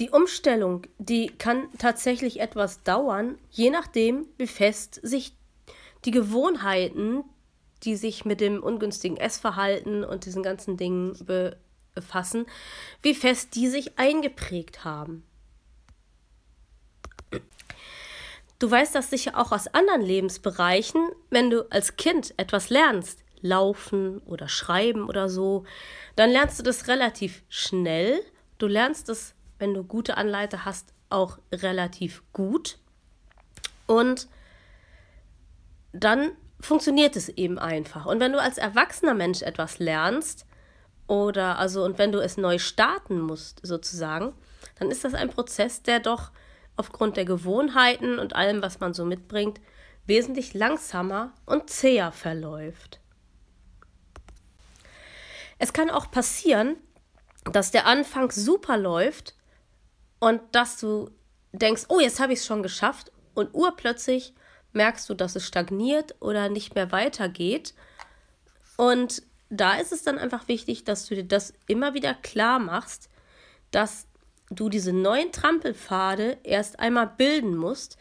Die 0.00 0.10
Umstellung, 0.10 0.82
die 0.98 1.28
kann 1.28 1.68
tatsächlich 1.78 2.40
etwas 2.40 2.82
dauern, 2.82 3.38
je 3.52 3.70
nachdem, 3.70 4.26
wie 4.36 4.48
fest 4.48 4.98
sich 5.04 5.32
die 6.04 6.10
Gewohnheiten, 6.10 7.22
die 7.84 7.94
sich 7.94 8.24
mit 8.24 8.40
dem 8.40 8.60
ungünstigen 8.60 9.16
Essverhalten 9.16 10.02
und 10.02 10.24
diesen 10.24 10.42
ganzen 10.42 10.76
Dingen 10.76 11.16
befassen, 11.94 12.46
wie 13.00 13.14
fest 13.14 13.54
die 13.54 13.68
sich 13.68 13.96
eingeprägt 13.96 14.84
haben. 14.84 15.22
Du 18.58 18.70
weißt 18.70 18.94
das 18.94 19.10
sicher 19.10 19.36
auch 19.38 19.52
aus 19.52 19.66
anderen 19.68 20.02
Lebensbereichen, 20.02 21.08
wenn 21.30 21.50
du 21.50 21.70
als 21.70 21.96
Kind 21.96 22.34
etwas 22.38 22.70
lernst, 22.70 23.20
laufen 23.42 24.18
oder 24.20 24.48
schreiben 24.48 25.08
oder 25.08 25.28
so, 25.28 25.64
dann 26.16 26.30
lernst 26.30 26.58
du 26.58 26.62
das 26.62 26.88
relativ 26.88 27.42
schnell. 27.48 28.20
Du 28.58 28.66
lernst 28.66 29.08
es, 29.08 29.34
wenn 29.58 29.74
du 29.74 29.84
gute 29.84 30.16
Anleiter 30.16 30.64
hast, 30.64 30.94
auch 31.10 31.38
relativ 31.52 32.22
gut. 32.32 32.78
Und 33.86 34.28
dann 35.92 36.32
funktioniert 36.60 37.14
es 37.16 37.28
eben 37.28 37.58
einfach. 37.58 38.06
Und 38.06 38.20
wenn 38.20 38.32
du 38.32 38.40
als 38.40 38.58
erwachsener 38.58 39.14
Mensch 39.14 39.42
etwas 39.42 39.78
lernst, 39.78 40.46
oder 41.06 41.58
also, 41.58 41.84
und 41.84 41.98
wenn 41.98 42.10
du 42.10 42.18
es 42.18 42.36
neu 42.36 42.58
starten 42.58 43.20
musst, 43.20 43.60
sozusagen, 43.64 44.32
dann 44.78 44.90
ist 44.90 45.04
das 45.04 45.14
ein 45.14 45.30
Prozess, 45.30 45.82
der 45.82 46.00
doch 46.00 46.32
aufgrund 46.76 47.16
der 47.16 47.24
Gewohnheiten 47.24 48.18
und 48.18 48.34
allem, 48.34 48.62
was 48.62 48.80
man 48.80 48.94
so 48.94 49.04
mitbringt, 49.04 49.60
wesentlich 50.06 50.54
langsamer 50.54 51.32
und 51.46 51.70
zäher 51.70 52.12
verläuft. 52.12 53.00
Es 55.58 55.72
kann 55.72 55.90
auch 55.90 56.10
passieren, 56.10 56.76
dass 57.44 57.70
der 57.70 57.86
Anfang 57.86 58.30
super 58.30 58.76
läuft 58.76 59.34
und 60.18 60.40
dass 60.52 60.78
du 60.78 61.10
denkst, 61.52 61.84
oh, 61.88 62.00
jetzt 62.00 62.20
habe 62.20 62.32
ich 62.32 62.40
es 62.40 62.46
schon 62.46 62.62
geschafft 62.62 63.10
und 63.34 63.54
urplötzlich 63.54 64.34
merkst 64.72 65.08
du, 65.08 65.14
dass 65.14 65.36
es 65.36 65.46
stagniert 65.46 66.14
oder 66.20 66.48
nicht 66.48 66.74
mehr 66.74 66.92
weitergeht. 66.92 67.74
Und 68.76 69.22
da 69.48 69.74
ist 69.74 69.92
es 69.92 70.02
dann 70.02 70.18
einfach 70.18 70.48
wichtig, 70.48 70.84
dass 70.84 71.06
du 71.06 71.14
dir 71.14 71.24
das 71.24 71.54
immer 71.66 71.94
wieder 71.94 72.14
klar 72.14 72.58
machst, 72.58 73.08
dass 73.70 74.06
du 74.50 74.68
diese 74.68 74.92
neuen 74.92 75.32
Trampelpfade 75.32 76.38
erst 76.42 76.78
einmal 76.78 77.06
bilden 77.06 77.56
musst 77.56 77.96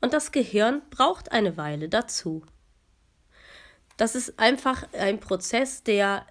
und 0.00 0.12
das 0.12 0.32
Gehirn 0.32 0.82
braucht 0.90 1.32
eine 1.32 1.56
Weile 1.56 1.88
dazu. 1.88 2.44
Das 3.96 4.14
ist 4.14 4.38
einfach 4.38 4.84
ein 4.92 5.20
Prozess, 5.20 5.82
der 5.84 6.26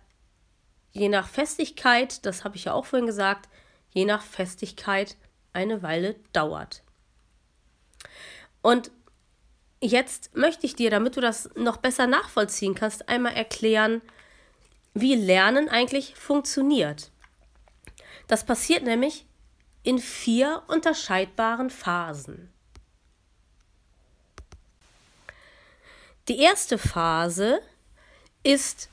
je 0.91 1.09
nach 1.09 1.27
Festigkeit, 1.27 2.25
das 2.25 2.43
habe 2.43 2.55
ich 2.55 2.65
ja 2.65 2.73
auch 2.73 2.85
vorhin 2.85 3.07
gesagt, 3.07 3.49
je 3.89 4.05
nach 4.05 4.21
Festigkeit 4.21 5.15
eine 5.53 5.81
Weile 5.81 6.15
dauert. 6.33 6.83
Und 8.61 8.91
jetzt 9.81 10.35
möchte 10.35 10.65
ich 10.65 10.75
dir, 10.75 10.89
damit 10.89 11.15
du 11.15 11.21
das 11.21 11.49
noch 11.55 11.77
besser 11.77 12.07
nachvollziehen 12.07 12.75
kannst, 12.75 13.09
einmal 13.09 13.33
erklären, 13.33 14.01
wie 14.93 15.15
Lernen 15.15 15.69
eigentlich 15.69 16.15
funktioniert. 16.15 17.11
Das 18.27 18.45
passiert 18.45 18.83
nämlich 18.83 19.25
in 19.83 19.99
vier 19.99 20.63
unterscheidbaren 20.67 21.69
Phasen. 21.69 22.49
Die 26.29 26.39
erste 26.39 26.77
Phase 26.77 27.59
ist 28.43 28.89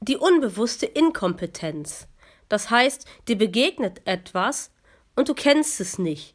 die 0.00 0.16
unbewusste 0.16 0.84
Inkompetenz. 0.84 2.06
Das 2.48 2.68
heißt, 2.68 3.06
dir 3.28 3.38
begegnet 3.38 4.02
etwas 4.04 4.70
und 5.16 5.28
du 5.30 5.34
kennst 5.34 5.80
es 5.80 5.98
nicht. 5.98 6.34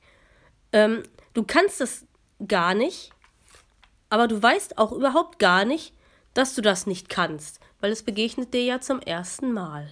Ähm, 0.74 1.04
du 1.34 1.44
kannst 1.44 1.82
es 1.82 2.06
gar 2.48 2.74
nicht, 2.74 3.12
aber 4.10 4.28
du 4.28 4.42
weißt 4.42 4.80
auch 4.80 4.92
überhaupt 4.92 5.38
gar 5.38 5.66
nicht, 5.66 5.94
dass 6.34 6.56
du 6.56 6.62
das 6.62 6.88
nicht 6.88 7.10
kannst, 7.10 7.60
weil 7.80 7.92
es 7.92 8.04
begegnet 8.04 8.54
dir 8.54 8.64
ja 8.64 8.82
zum 8.82 9.00
ersten 9.00 9.54
Mal. 9.54 9.92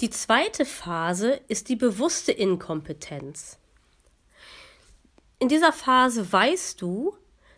Die 0.00 0.10
zweite 0.10 0.64
Phase 0.64 1.40
ist 1.48 1.68
die 1.68 1.76
bewusste 1.76 2.32
Inkompetenz. 2.32 3.58
In 5.38 5.48
dieser 5.48 5.72
Phase 5.72 6.32
weißt 6.32 6.80
du, 6.80 7.16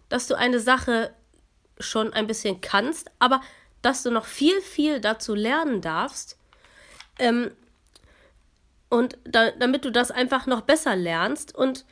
dass 0.08 0.26
du 0.26 0.34
eine 0.34 0.60
Sache 0.60 1.14
schon 1.78 2.12
ein 2.12 2.26
bisschen 2.26 2.60
kannst, 2.60 3.10
aber 3.18 3.40
dass 3.82 4.02
du 4.02 4.10
noch 4.10 4.26
viel, 4.26 4.60
viel 4.60 5.00
dazu 5.00 5.34
lernen 5.34 5.80
darfst. 5.80 6.38
Ähm, 7.18 7.50
und 8.88 9.18
da, 9.24 9.50
damit 9.50 9.84
du 9.84 9.90
das 9.90 10.10
einfach 10.10 10.46
noch 10.46 10.62
besser 10.62 10.96
lernst 10.96 11.54
und 11.54 11.84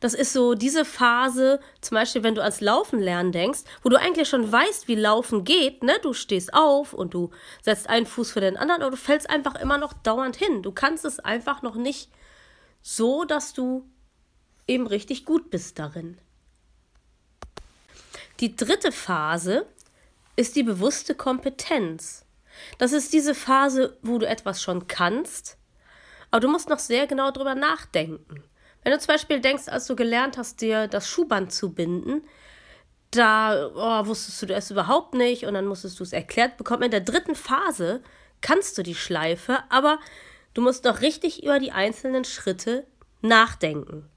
das 0.00 0.14
ist 0.14 0.32
so 0.32 0.54
diese 0.54 0.84
Phase, 0.84 1.60
zum 1.80 1.96
Beispiel, 1.96 2.22
wenn 2.22 2.34
du 2.34 2.42
ans 2.42 2.60
Laufen 2.60 3.00
lernen 3.00 3.32
denkst, 3.32 3.60
wo 3.82 3.88
du 3.88 3.98
eigentlich 3.98 4.28
schon 4.28 4.50
weißt, 4.50 4.88
wie 4.88 4.94
Laufen 4.94 5.44
geht, 5.44 5.82
ne? 5.82 5.94
Du 6.02 6.12
stehst 6.12 6.54
auf 6.54 6.92
und 6.92 7.14
du 7.14 7.30
setzt 7.62 7.88
einen 7.88 8.06
Fuß 8.06 8.32
für 8.32 8.40
den 8.40 8.56
anderen, 8.56 8.82
aber 8.82 8.90
du 8.90 8.96
fällst 8.96 9.28
einfach 9.28 9.54
immer 9.56 9.78
noch 9.78 9.92
dauernd 9.92 10.36
hin. 10.36 10.62
Du 10.62 10.72
kannst 10.72 11.04
es 11.04 11.20
einfach 11.20 11.62
noch 11.62 11.74
nicht 11.74 12.10
so, 12.82 13.24
dass 13.24 13.52
du 13.52 13.88
eben 14.66 14.86
richtig 14.86 15.24
gut 15.24 15.50
bist 15.50 15.78
darin. 15.78 16.18
Die 18.40 18.56
dritte 18.56 18.92
Phase 18.92 19.66
ist 20.36 20.56
die 20.56 20.62
bewusste 20.62 21.14
Kompetenz. 21.14 22.24
Das 22.78 22.92
ist 22.92 23.12
diese 23.12 23.34
Phase, 23.34 23.96
wo 24.02 24.18
du 24.18 24.26
etwas 24.26 24.62
schon 24.62 24.86
kannst, 24.86 25.56
aber 26.30 26.40
du 26.40 26.48
musst 26.48 26.68
noch 26.68 26.78
sehr 26.78 27.06
genau 27.06 27.30
drüber 27.30 27.54
nachdenken. 27.54 28.42
Wenn 28.84 28.92
du 28.92 28.98
zum 28.98 29.08
Beispiel 29.08 29.40
denkst, 29.40 29.68
als 29.68 29.86
du 29.86 29.96
gelernt 29.96 30.36
hast, 30.36 30.60
dir 30.60 30.86
das 30.86 31.08
Schuhband 31.08 31.52
zu 31.52 31.72
binden, 31.72 32.22
da 33.10 33.70
oh, 33.74 34.06
wusstest 34.06 34.42
du 34.42 34.54
es 34.54 34.70
überhaupt 34.70 35.14
nicht 35.14 35.44
und 35.44 35.54
dann 35.54 35.66
musstest 35.66 35.98
du 35.98 36.04
es 36.04 36.12
erklärt 36.12 36.56
bekommen. 36.56 36.82
In 36.84 36.90
der 36.90 37.00
dritten 37.00 37.34
Phase 37.34 38.02
kannst 38.40 38.76
du 38.76 38.82
die 38.82 38.94
Schleife, 38.94 39.58
aber 39.70 39.98
du 40.52 40.60
musst 40.60 40.84
noch 40.84 41.00
richtig 41.00 41.42
über 41.42 41.58
die 41.58 41.72
einzelnen 41.72 42.24
Schritte 42.24 42.86
nachdenken. 43.22 44.08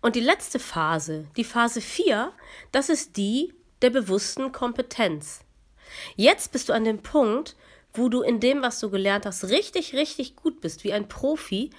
Und 0.00 0.16
die 0.16 0.20
letzte 0.20 0.58
Phase, 0.58 1.26
die 1.36 1.44
Phase 1.44 1.80
4, 1.80 2.32
das 2.72 2.88
ist 2.88 3.16
die 3.16 3.52
der 3.82 3.90
bewussten 3.90 4.52
Kompetenz. 4.52 5.40
Jetzt 6.14 6.52
bist 6.52 6.68
du 6.68 6.72
an 6.72 6.84
dem 6.84 7.02
Punkt, 7.02 7.56
wo 7.96 8.08
du 8.08 8.22
in 8.22 8.40
dem, 8.40 8.62
was 8.62 8.80
du 8.80 8.90
gelernt 8.90 9.26
hast, 9.26 9.44
richtig, 9.44 9.94
richtig 9.94 10.36
gut 10.36 10.60
bist, 10.60 10.84
wie 10.84 10.92
ein 10.92 11.08
Profi. 11.08 11.70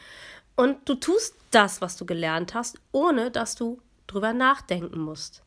Und 0.55 0.89
du 0.89 0.95
tust 0.95 1.35
das, 1.51 1.81
was 1.81 1.97
du 1.97 2.05
gelernt 2.05 2.53
hast, 2.53 2.79
ohne 2.91 3.31
dass 3.31 3.55
du 3.55 3.79
drüber 4.07 4.33
nachdenken 4.33 4.99
musst. 4.99 5.43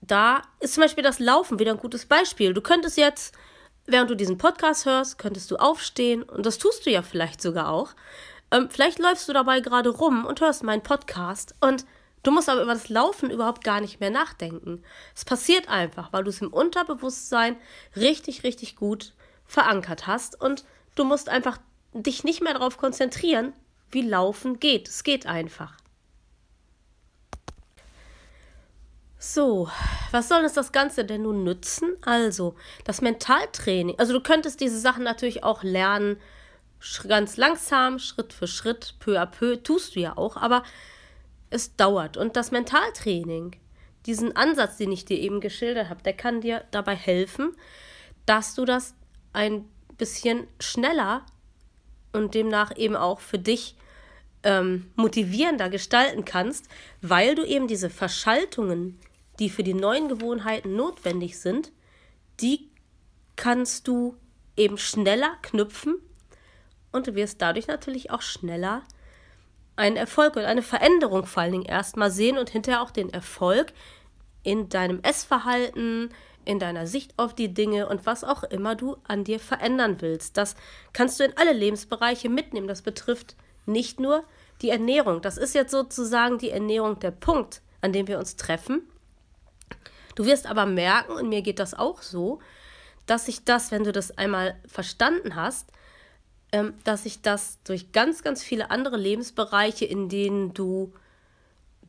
Da 0.00 0.42
ist 0.60 0.74
zum 0.74 0.82
Beispiel 0.82 1.04
das 1.04 1.18
Laufen 1.18 1.58
wieder 1.58 1.72
ein 1.72 1.78
gutes 1.78 2.06
Beispiel. 2.06 2.54
Du 2.54 2.62
könntest 2.62 2.96
jetzt, 2.96 3.34
während 3.86 4.10
du 4.10 4.14
diesen 4.14 4.38
Podcast 4.38 4.86
hörst, 4.86 5.18
könntest 5.18 5.50
du 5.50 5.56
aufstehen 5.56 6.22
und 6.22 6.46
das 6.46 6.58
tust 6.58 6.86
du 6.86 6.90
ja 6.90 7.02
vielleicht 7.02 7.42
sogar 7.42 7.68
auch. 7.68 7.94
Ähm, 8.50 8.70
vielleicht 8.70 8.98
läufst 8.98 9.28
du 9.28 9.32
dabei 9.32 9.60
gerade 9.60 9.90
rum 9.90 10.24
und 10.24 10.40
hörst 10.40 10.62
meinen 10.62 10.82
Podcast 10.82 11.54
und 11.60 11.84
du 12.22 12.30
musst 12.30 12.48
aber 12.48 12.62
über 12.62 12.74
das 12.74 12.88
Laufen 12.88 13.30
überhaupt 13.30 13.64
gar 13.64 13.80
nicht 13.80 14.00
mehr 14.00 14.10
nachdenken. 14.10 14.82
Es 15.14 15.24
passiert 15.24 15.68
einfach, 15.68 16.12
weil 16.12 16.24
du 16.24 16.30
es 16.30 16.40
im 16.40 16.52
Unterbewusstsein 16.52 17.56
richtig, 17.96 18.44
richtig 18.44 18.76
gut 18.76 19.12
verankert 19.44 20.06
hast 20.06 20.40
und 20.40 20.64
du 20.94 21.04
musst 21.04 21.28
einfach 21.28 21.58
dich 21.92 22.24
nicht 22.24 22.42
mehr 22.42 22.54
darauf 22.54 22.76
konzentrieren, 22.76 23.52
wie 23.90 24.02
Laufen 24.02 24.60
geht. 24.60 24.88
Es 24.88 25.04
geht 25.04 25.26
einfach. 25.26 25.74
So, 29.20 29.68
was 30.12 30.28
soll 30.28 30.44
uns 30.44 30.52
das 30.52 30.70
Ganze 30.70 31.04
denn 31.04 31.22
nun 31.22 31.42
nützen? 31.42 31.96
Also, 32.02 32.54
das 32.84 33.00
Mentaltraining. 33.00 33.98
Also, 33.98 34.12
du 34.12 34.20
könntest 34.20 34.60
diese 34.60 34.78
Sachen 34.78 35.02
natürlich 35.02 35.42
auch 35.42 35.64
lernen, 35.64 36.20
ganz 37.08 37.36
langsam, 37.36 37.98
Schritt 37.98 38.32
für 38.32 38.46
Schritt, 38.46 38.94
peu 39.00 39.20
à 39.20 39.26
peu, 39.26 39.56
tust 39.56 39.96
du 39.96 40.00
ja 40.00 40.16
auch, 40.16 40.36
aber 40.36 40.62
es 41.50 41.76
dauert. 41.76 42.16
Und 42.16 42.36
das 42.36 42.50
Mentaltraining, 42.50 43.56
diesen 44.06 44.36
Ansatz, 44.36 44.76
den 44.76 44.92
ich 44.92 45.04
dir 45.04 45.18
eben 45.18 45.40
geschildert 45.40 45.88
habe, 45.88 46.02
der 46.02 46.14
kann 46.14 46.40
dir 46.40 46.64
dabei 46.70 46.94
helfen, 46.94 47.56
dass 48.26 48.54
du 48.54 48.64
das 48.64 48.94
ein 49.32 49.64
bisschen 49.96 50.46
schneller 50.60 51.24
und 52.12 52.34
demnach 52.34 52.76
eben 52.76 52.96
auch 52.96 53.20
für 53.20 53.38
dich 53.38 53.76
ähm, 54.42 54.90
motivierender 54.96 55.68
gestalten 55.68 56.24
kannst, 56.24 56.68
weil 57.02 57.34
du 57.34 57.44
eben 57.44 57.66
diese 57.66 57.90
Verschaltungen, 57.90 58.98
die 59.38 59.50
für 59.50 59.62
die 59.62 59.74
neuen 59.74 60.08
Gewohnheiten 60.08 60.76
notwendig 60.76 61.38
sind, 61.38 61.72
die 62.40 62.68
kannst 63.36 63.88
du 63.88 64.16
eben 64.56 64.78
schneller 64.78 65.36
knüpfen 65.42 65.96
und 66.92 67.06
du 67.06 67.14
wirst 67.14 67.40
dadurch 67.40 67.66
natürlich 67.66 68.10
auch 68.10 68.22
schneller 68.22 68.82
einen 69.78 69.96
Erfolg 69.96 70.36
und 70.36 70.44
eine 70.44 70.62
Veränderung 70.62 71.24
vor 71.26 71.42
allen 71.42 71.52
Dingen 71.52 71.64
erstmal 71.64 72.10
sehen 72.10 72.38
und 72.38 72.50
hinterher 72.50 72.82
auch 72.82 72.90
den 72.90 73.10
Erfolg 73.10 73.72
in 74.42 74.68
deinem 74.68 75.00
Essverhalten, 75.02 76.10
in 76.44 76.58
deiner 76.58 76.86
Sicht 76.86 77.12
auf 77.16 77.34
die 77.34 77.52
Dinge 77.52 77.88
und 77.88 78.06
was 78.06 78.24
auch 78.24 78.42
immer 78.42 78.74
du 78.74 78.96
an 79.06 79.24
dir 79.24 79.38
verändern 79.38 79.96
willst. 80.00 80.36
Das 80.36 80.56
kannst 80.92 81.20
du 81.20 81.24
in 81.24 81.36
alle 81.36 81.52
Lebensbereiche 81.52 82.28
mitnehmen. 82.28 82.68
Das 82.68 82.82
betrifft 82.82 83.36
nicht 83.66 84.00
nur 84.00 84.24
die 84.62 84.70
Ernährung. 84.70 85.20
Das 85.20 85.36
ist 85.36 85.54
jetzt 85.54 85.70
sozusagen 85.70 86.38
die 86.38 86.50
Ernährung 86.50 86.98
der 87.00 87.10
Punkt, 87.10 87.60
an 87.80 87.92
dem 87.92 88.08
wir 88.08 88.18
uns 88.18 88.36
treffen. 88.36 88.82
Du 90.14 90.24
wirst 90.24 90.46
aber 90.46 90.66
merken, 90.66 91.12
und 91.12 91.28
mir 91.28 91.42
geht 91.42 91.60
das 91.60 91.74
auch 91.74 92.02
so, 92.02 92.40
dass 93.06 93.26
sich 93.26 93.44
das, 93.44 93.70
wenn 93.70 93.84
du 93.84 93.92
das 93.92 94.16
einmal 94.18 94.56
verstanden 94.66 95.36
hast, 95.36 95.70
ähm, 96.52 96.74
dass 96.84 97.02
sich 97.02 97.22
das 97.22 97.58
durch 97.64 97.92
ganz, 97.92 98.22
ganz 98.22 98.42
viele 98.42 98.70
andere 98.70 98.96
Lebensbereiche, 98.96 99.84
in 99.84 100.08
denen 100.08 100.54
du 100.54 100.92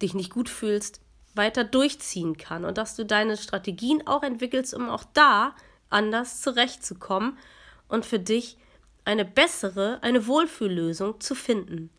dich 0.02 0.13
nicht 0.13 0.32
gut 0.32 0.50
fühlst, 0.50 1.02
weiter 1.36 1.63
durchziehen 1.63 2.38
kann 2.38 2.65
und 2.65 2.78
dass 2.78 2.95
du 2.95 3.06
deine 3.06 3.38
Strategien 3.38 4.06
auch 4.08 4.24
entwickelst, 4.24 4.74
um 4.74 4.89
auch 4.89 5.04
da 5.13 5.56
anders 5.89 6.41
zurechtzukommen 6.41 7.38
und 7.88 8.06
für 8.06 8.19
dich 8.19 8.58
eine 9.06 9.26
bessere, 9.26 10.00
eine 10.02 10.28
Wohlfühllösung 10.28 11.19
zu 11.19 11.36
finden. 11.36 11.89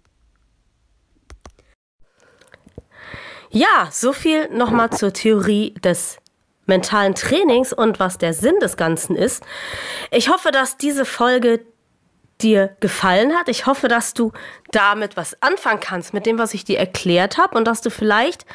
Ja, 3.51 3.89
so 3.91 4.13
viel 4.13 4.49
nochmal 4.51 4.91
zur 4.91 5.13
Theorie 5.13 5.75
des 5.83 6.19
mentalen 6.67 7.17
Trainings 7.17 7.73
und 7.73 7.99
was 7.99 8.17
der 8.17 8.33
Sinn 8.33 8.55
des 8.61 8.77
Ganzen 8.77 9.17
ist. 9.17 9.43
Ich 10.13 10.29
hoffe, 10.29 10.53
dass 10.53 10.77
diese 10.77 11.05
Folge 11.05 11.65
dir 12.43 12.77
gefallen 12.81 13.33
hat. 13.35 13.49
Ich 13.49 13.67
hoffe, 13.67 13.89
dass 13.89 14.15
du 14.15 14.33
damit 14.71 15.17
was 15.17 15.41
anfangen 15.43 15.81
kannst, 15.81 16.15
mit 16.15 16.27
dem, 16.27 16.39
was 16.39 16.55
ich 16.55 16.65
dir 16.65 16.79
erklärt 16.79 17.39
habe 17.39 17.57
und 17.57 17.67
dass 17.67 17.81
du 17.81 17.91
vielleicht 17.91 18.47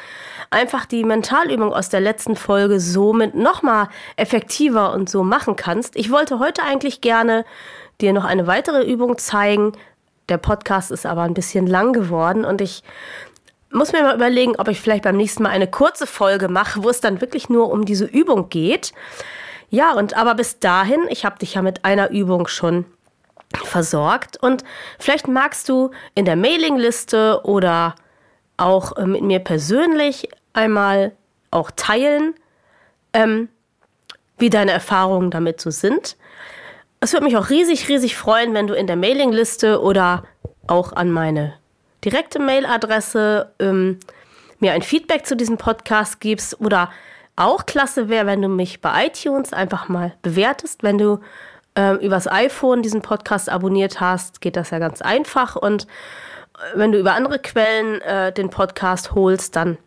einfach 0.50 0.86
die 0.86 1.04
Mentalübung 1.04 1.72
aus 1.72 1.88
der 1.88 2.00
letzten 2.00 2.36
Folge 2.36 2.80
somit 2.80 3.34
nochmal 3.34 3.88
effektiver 4.16 4.92
und 4.92 5.08
so 5.08 5.22
machen 5.22 5.56
kannst. 5.56 5.96
Ich 5.96 6.10
wollte 6.10 6.38
heute 6.38 6.62
eigentlich 6.62 7.00
gerne 7.00 7.44
dir 8.00 8.12
noch 8.12 8.24
eine 8.24 8.46
weitere 8.46 8.82
Übung 8.84 9.18
zeigen. 9.18 9.72
Der 10.28 10.38
Podcast 10.38 10.90
ist 10.90 11.06
aber 11.06 11.22
ein 11.22 11.34
bisschen 11.34 11.66
lang 11.66 11.92
geworden 11.92 12.44
und 12.44 12.60
ich 12.60 12.82
muss 13.70 13.92
mir 13.92 14.02
mal 14.02 14.14
überlegen, 14.14 14.56
ob 14.56 14.68
ich 14.68 14.80
vielleicht 14.80 15.04
beim 15.04 15.16
nächsten 15.16 15.42
Mal 15.42 15.50
eine 15.50 15.66
kurze 15.66 16.06
Folge 16.06 16.48
mache, 16.48 16.82
wo 16.82 16.88
es 16.88 17.00
dann 17.00 17.20
wirklich 17.20 17.48
nur 17.48 17.70
um 17.70 17.84
diese 17.84 18.04
Übung 18.04 18.48
geht. 18.48 18.92
Ja, 19.68 19.92
und 19.92 20.16
aber 20.16 20.34
bis 20.34 20.60
dahin, 20.60 21.00
ich 21.08 21.24
habe 21.24 21.38
dich 21.38 21.54
ja 21.54 21.62
mit 21.62 21.84
einer 21.84 22.10
Übung 22.10 22.46
schon 22.46 22.84
versorgt. 23.64 24.36
Und 24.36 24.64
vielleicht 24.98 25.28
magst 25.28 25.68
du 25.68 25.90
in 26.14 26.24
der 26.24 26.36
Mailingliste 26.36 27.40
oder 27.44 27.94
auch 28.56 28.96
äh, 28.96 29.06
mit 29.06 29.22
mir 29.22 29.40
persönlich 29.40 30.28
einmal 30.52 31.12
auch 31.50 31.70
teilen, 31.74 32.34
ähm, 33.12 33.48
wie 34.38 34.50
deine 34.50 34.72
Erfahrungen 34.72 35.30
damit 35.30 35.60
so 35.60 35.70
sind. 35.70 36.16
Es 37.00 37.12
würde 37.12 37.26
mich 37.26 37.36
auch 37.36 37.50
riesig, 37.50 37.88
riesig 37.88 38.16
freuen, 38.16 38.54
wenn 38.54 38.66
du 38.66 38.74
in 38.74 38.86
der 38.86 38.96
Mailingliste 38.96 39.80
oder 39.80 40.24
auch 40.66 40.92
an 40.92 41.10
meine 41.10 41.54
direkte 42.04 42.38
Mailadresse 42.38 43.52
ähm, 43.58 43.98
mir 44.58 44.72
ein 44.72 44.82
Feedback 44.82 45.26
zu 45.26 45.36
diesem 45.36 45.58
Podcast 45.58 46.20
gibst 46.20 46.60
oder 46.60 46.90
auch 47.36 47.66
klasse 47.66 48.08
wäre, 48.08 48.26
wenn 48.26 48.40
du 48.40 48.48
mich 48.48 48.80
bei 48.80 49.06
iTunes 49.06 49.52
einfach 49.52 49.88
mal 49.88 50.14
bewertest. 50.22 50.82
Wenn 50.82 50.98
du 50.98 51.20
ähm, 51.76 51.98
übers 51.98 52.26
iPhone 52.26 52.82
diesen 52.82 53.02
Podcast 53.02 53.48
abonniert 53.48 54.00
hast, 54.00 54.40
geht 54.40 54.56
das 54.56 54.70
ja 54.70 54.78
ganz 54.78 55.02
einfach. 55.02 55.56
Und 55.56 55.84
äh, 55.84 56.78
wenn 56.78 56.90
du 56.90 56.98
über 56.98 57.14
andere 57.14 57.38
Quellen 57.38 58.00
äh, 58.00 58.32
den 58.32 58.50
Podcast 58.50 59.14
holst, 59.14 59.54
dann 59.54 59.78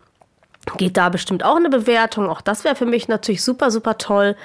geht 0.78 0.98
da 0.98 1.10
bestimmt 1.10 1.44
auch 1.44 1.56
eine 1.56 1.70
Bewertung. 1.70 2.30
Auch 2.30 2.42
das 2.42 2.64
wäre 2.64 2.76
für 2.76 2.86
mich 2.86 3.08
natürlich 3.08 3.44
super, 3.44 3.72
super 3.72 3.98
toll. 3.98 4.36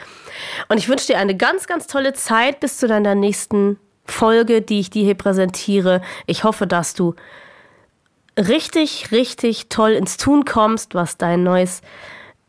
Und 0.68 0.78
ich 0.78 0.88
wünsche 0.88 1.06
dir 1.06 1.18
eine 1.18 1.36
ganz, 1.36 1.66
ganz 1.66 1.86
tolle 1.86 2.14
Zeit 2.14 2.60
bis 2.60 2.78
zu 2.78 2.88
deiner 2.88 3.14
nächsten 3.14 3.78
Folge, 4.06 4.62
die 4.62 4.80
ich 4.80 4.90
dir 4.90 5.04
hier 5.04 5.14
präsentiere. 5.14 6.00
Ich 6.26 6.44
hoffe, 6.44 6.66
dass 6.66 6.94
du 6.94 7.14
richtig, 8.38 9.12
richtig 9.12 9.68
toll 9.68 9.92
ins 9.92 10.16
Tun 10.16 10.44
kommst, 10.44 10.94
was 10.94 11.16
dein 11.16 11.42
neues 11.42 11.82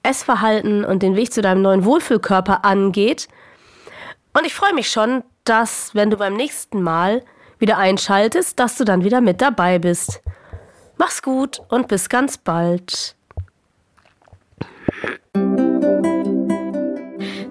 Essverhalten 0.03 0.85
und 0.85 1.01
den 1.03 1.15
Weg 1.15 1.33
zu 1.33 1.41
deinem 1.41 1.61
neuen 1.61 1.85
Wohlfühlkörper 1.85 2.63
angeht. 2.63 3.27
Und 4.37 4.45
ich 4.45 4.53
freue 4.53 4.73
mich 4.73 4.89
schon, 4.89 5.23
dass, 5.45 5.95
wenn 5.95 6.09
du 6.09 6.17
beim 6.17 6.35
nächsten 6.35 6.81
Mal 6.81 7.23
wieder 7.57 7.77
einschaltest, 7.77 8.59
dass 8.59 8.77
du 8.77 8.83
dann 8.83 9.05
wieder 9.05 9.21
mit 9.21 9.41
dabei 9.41 9.79
bist. 9.79 10.21
Mach's 10.97 11.21
gut 11.21 11.61
und 11.69 11.87
bis 11.87 12.09
ganz 12.09 12.37
bald. 12.37 13.15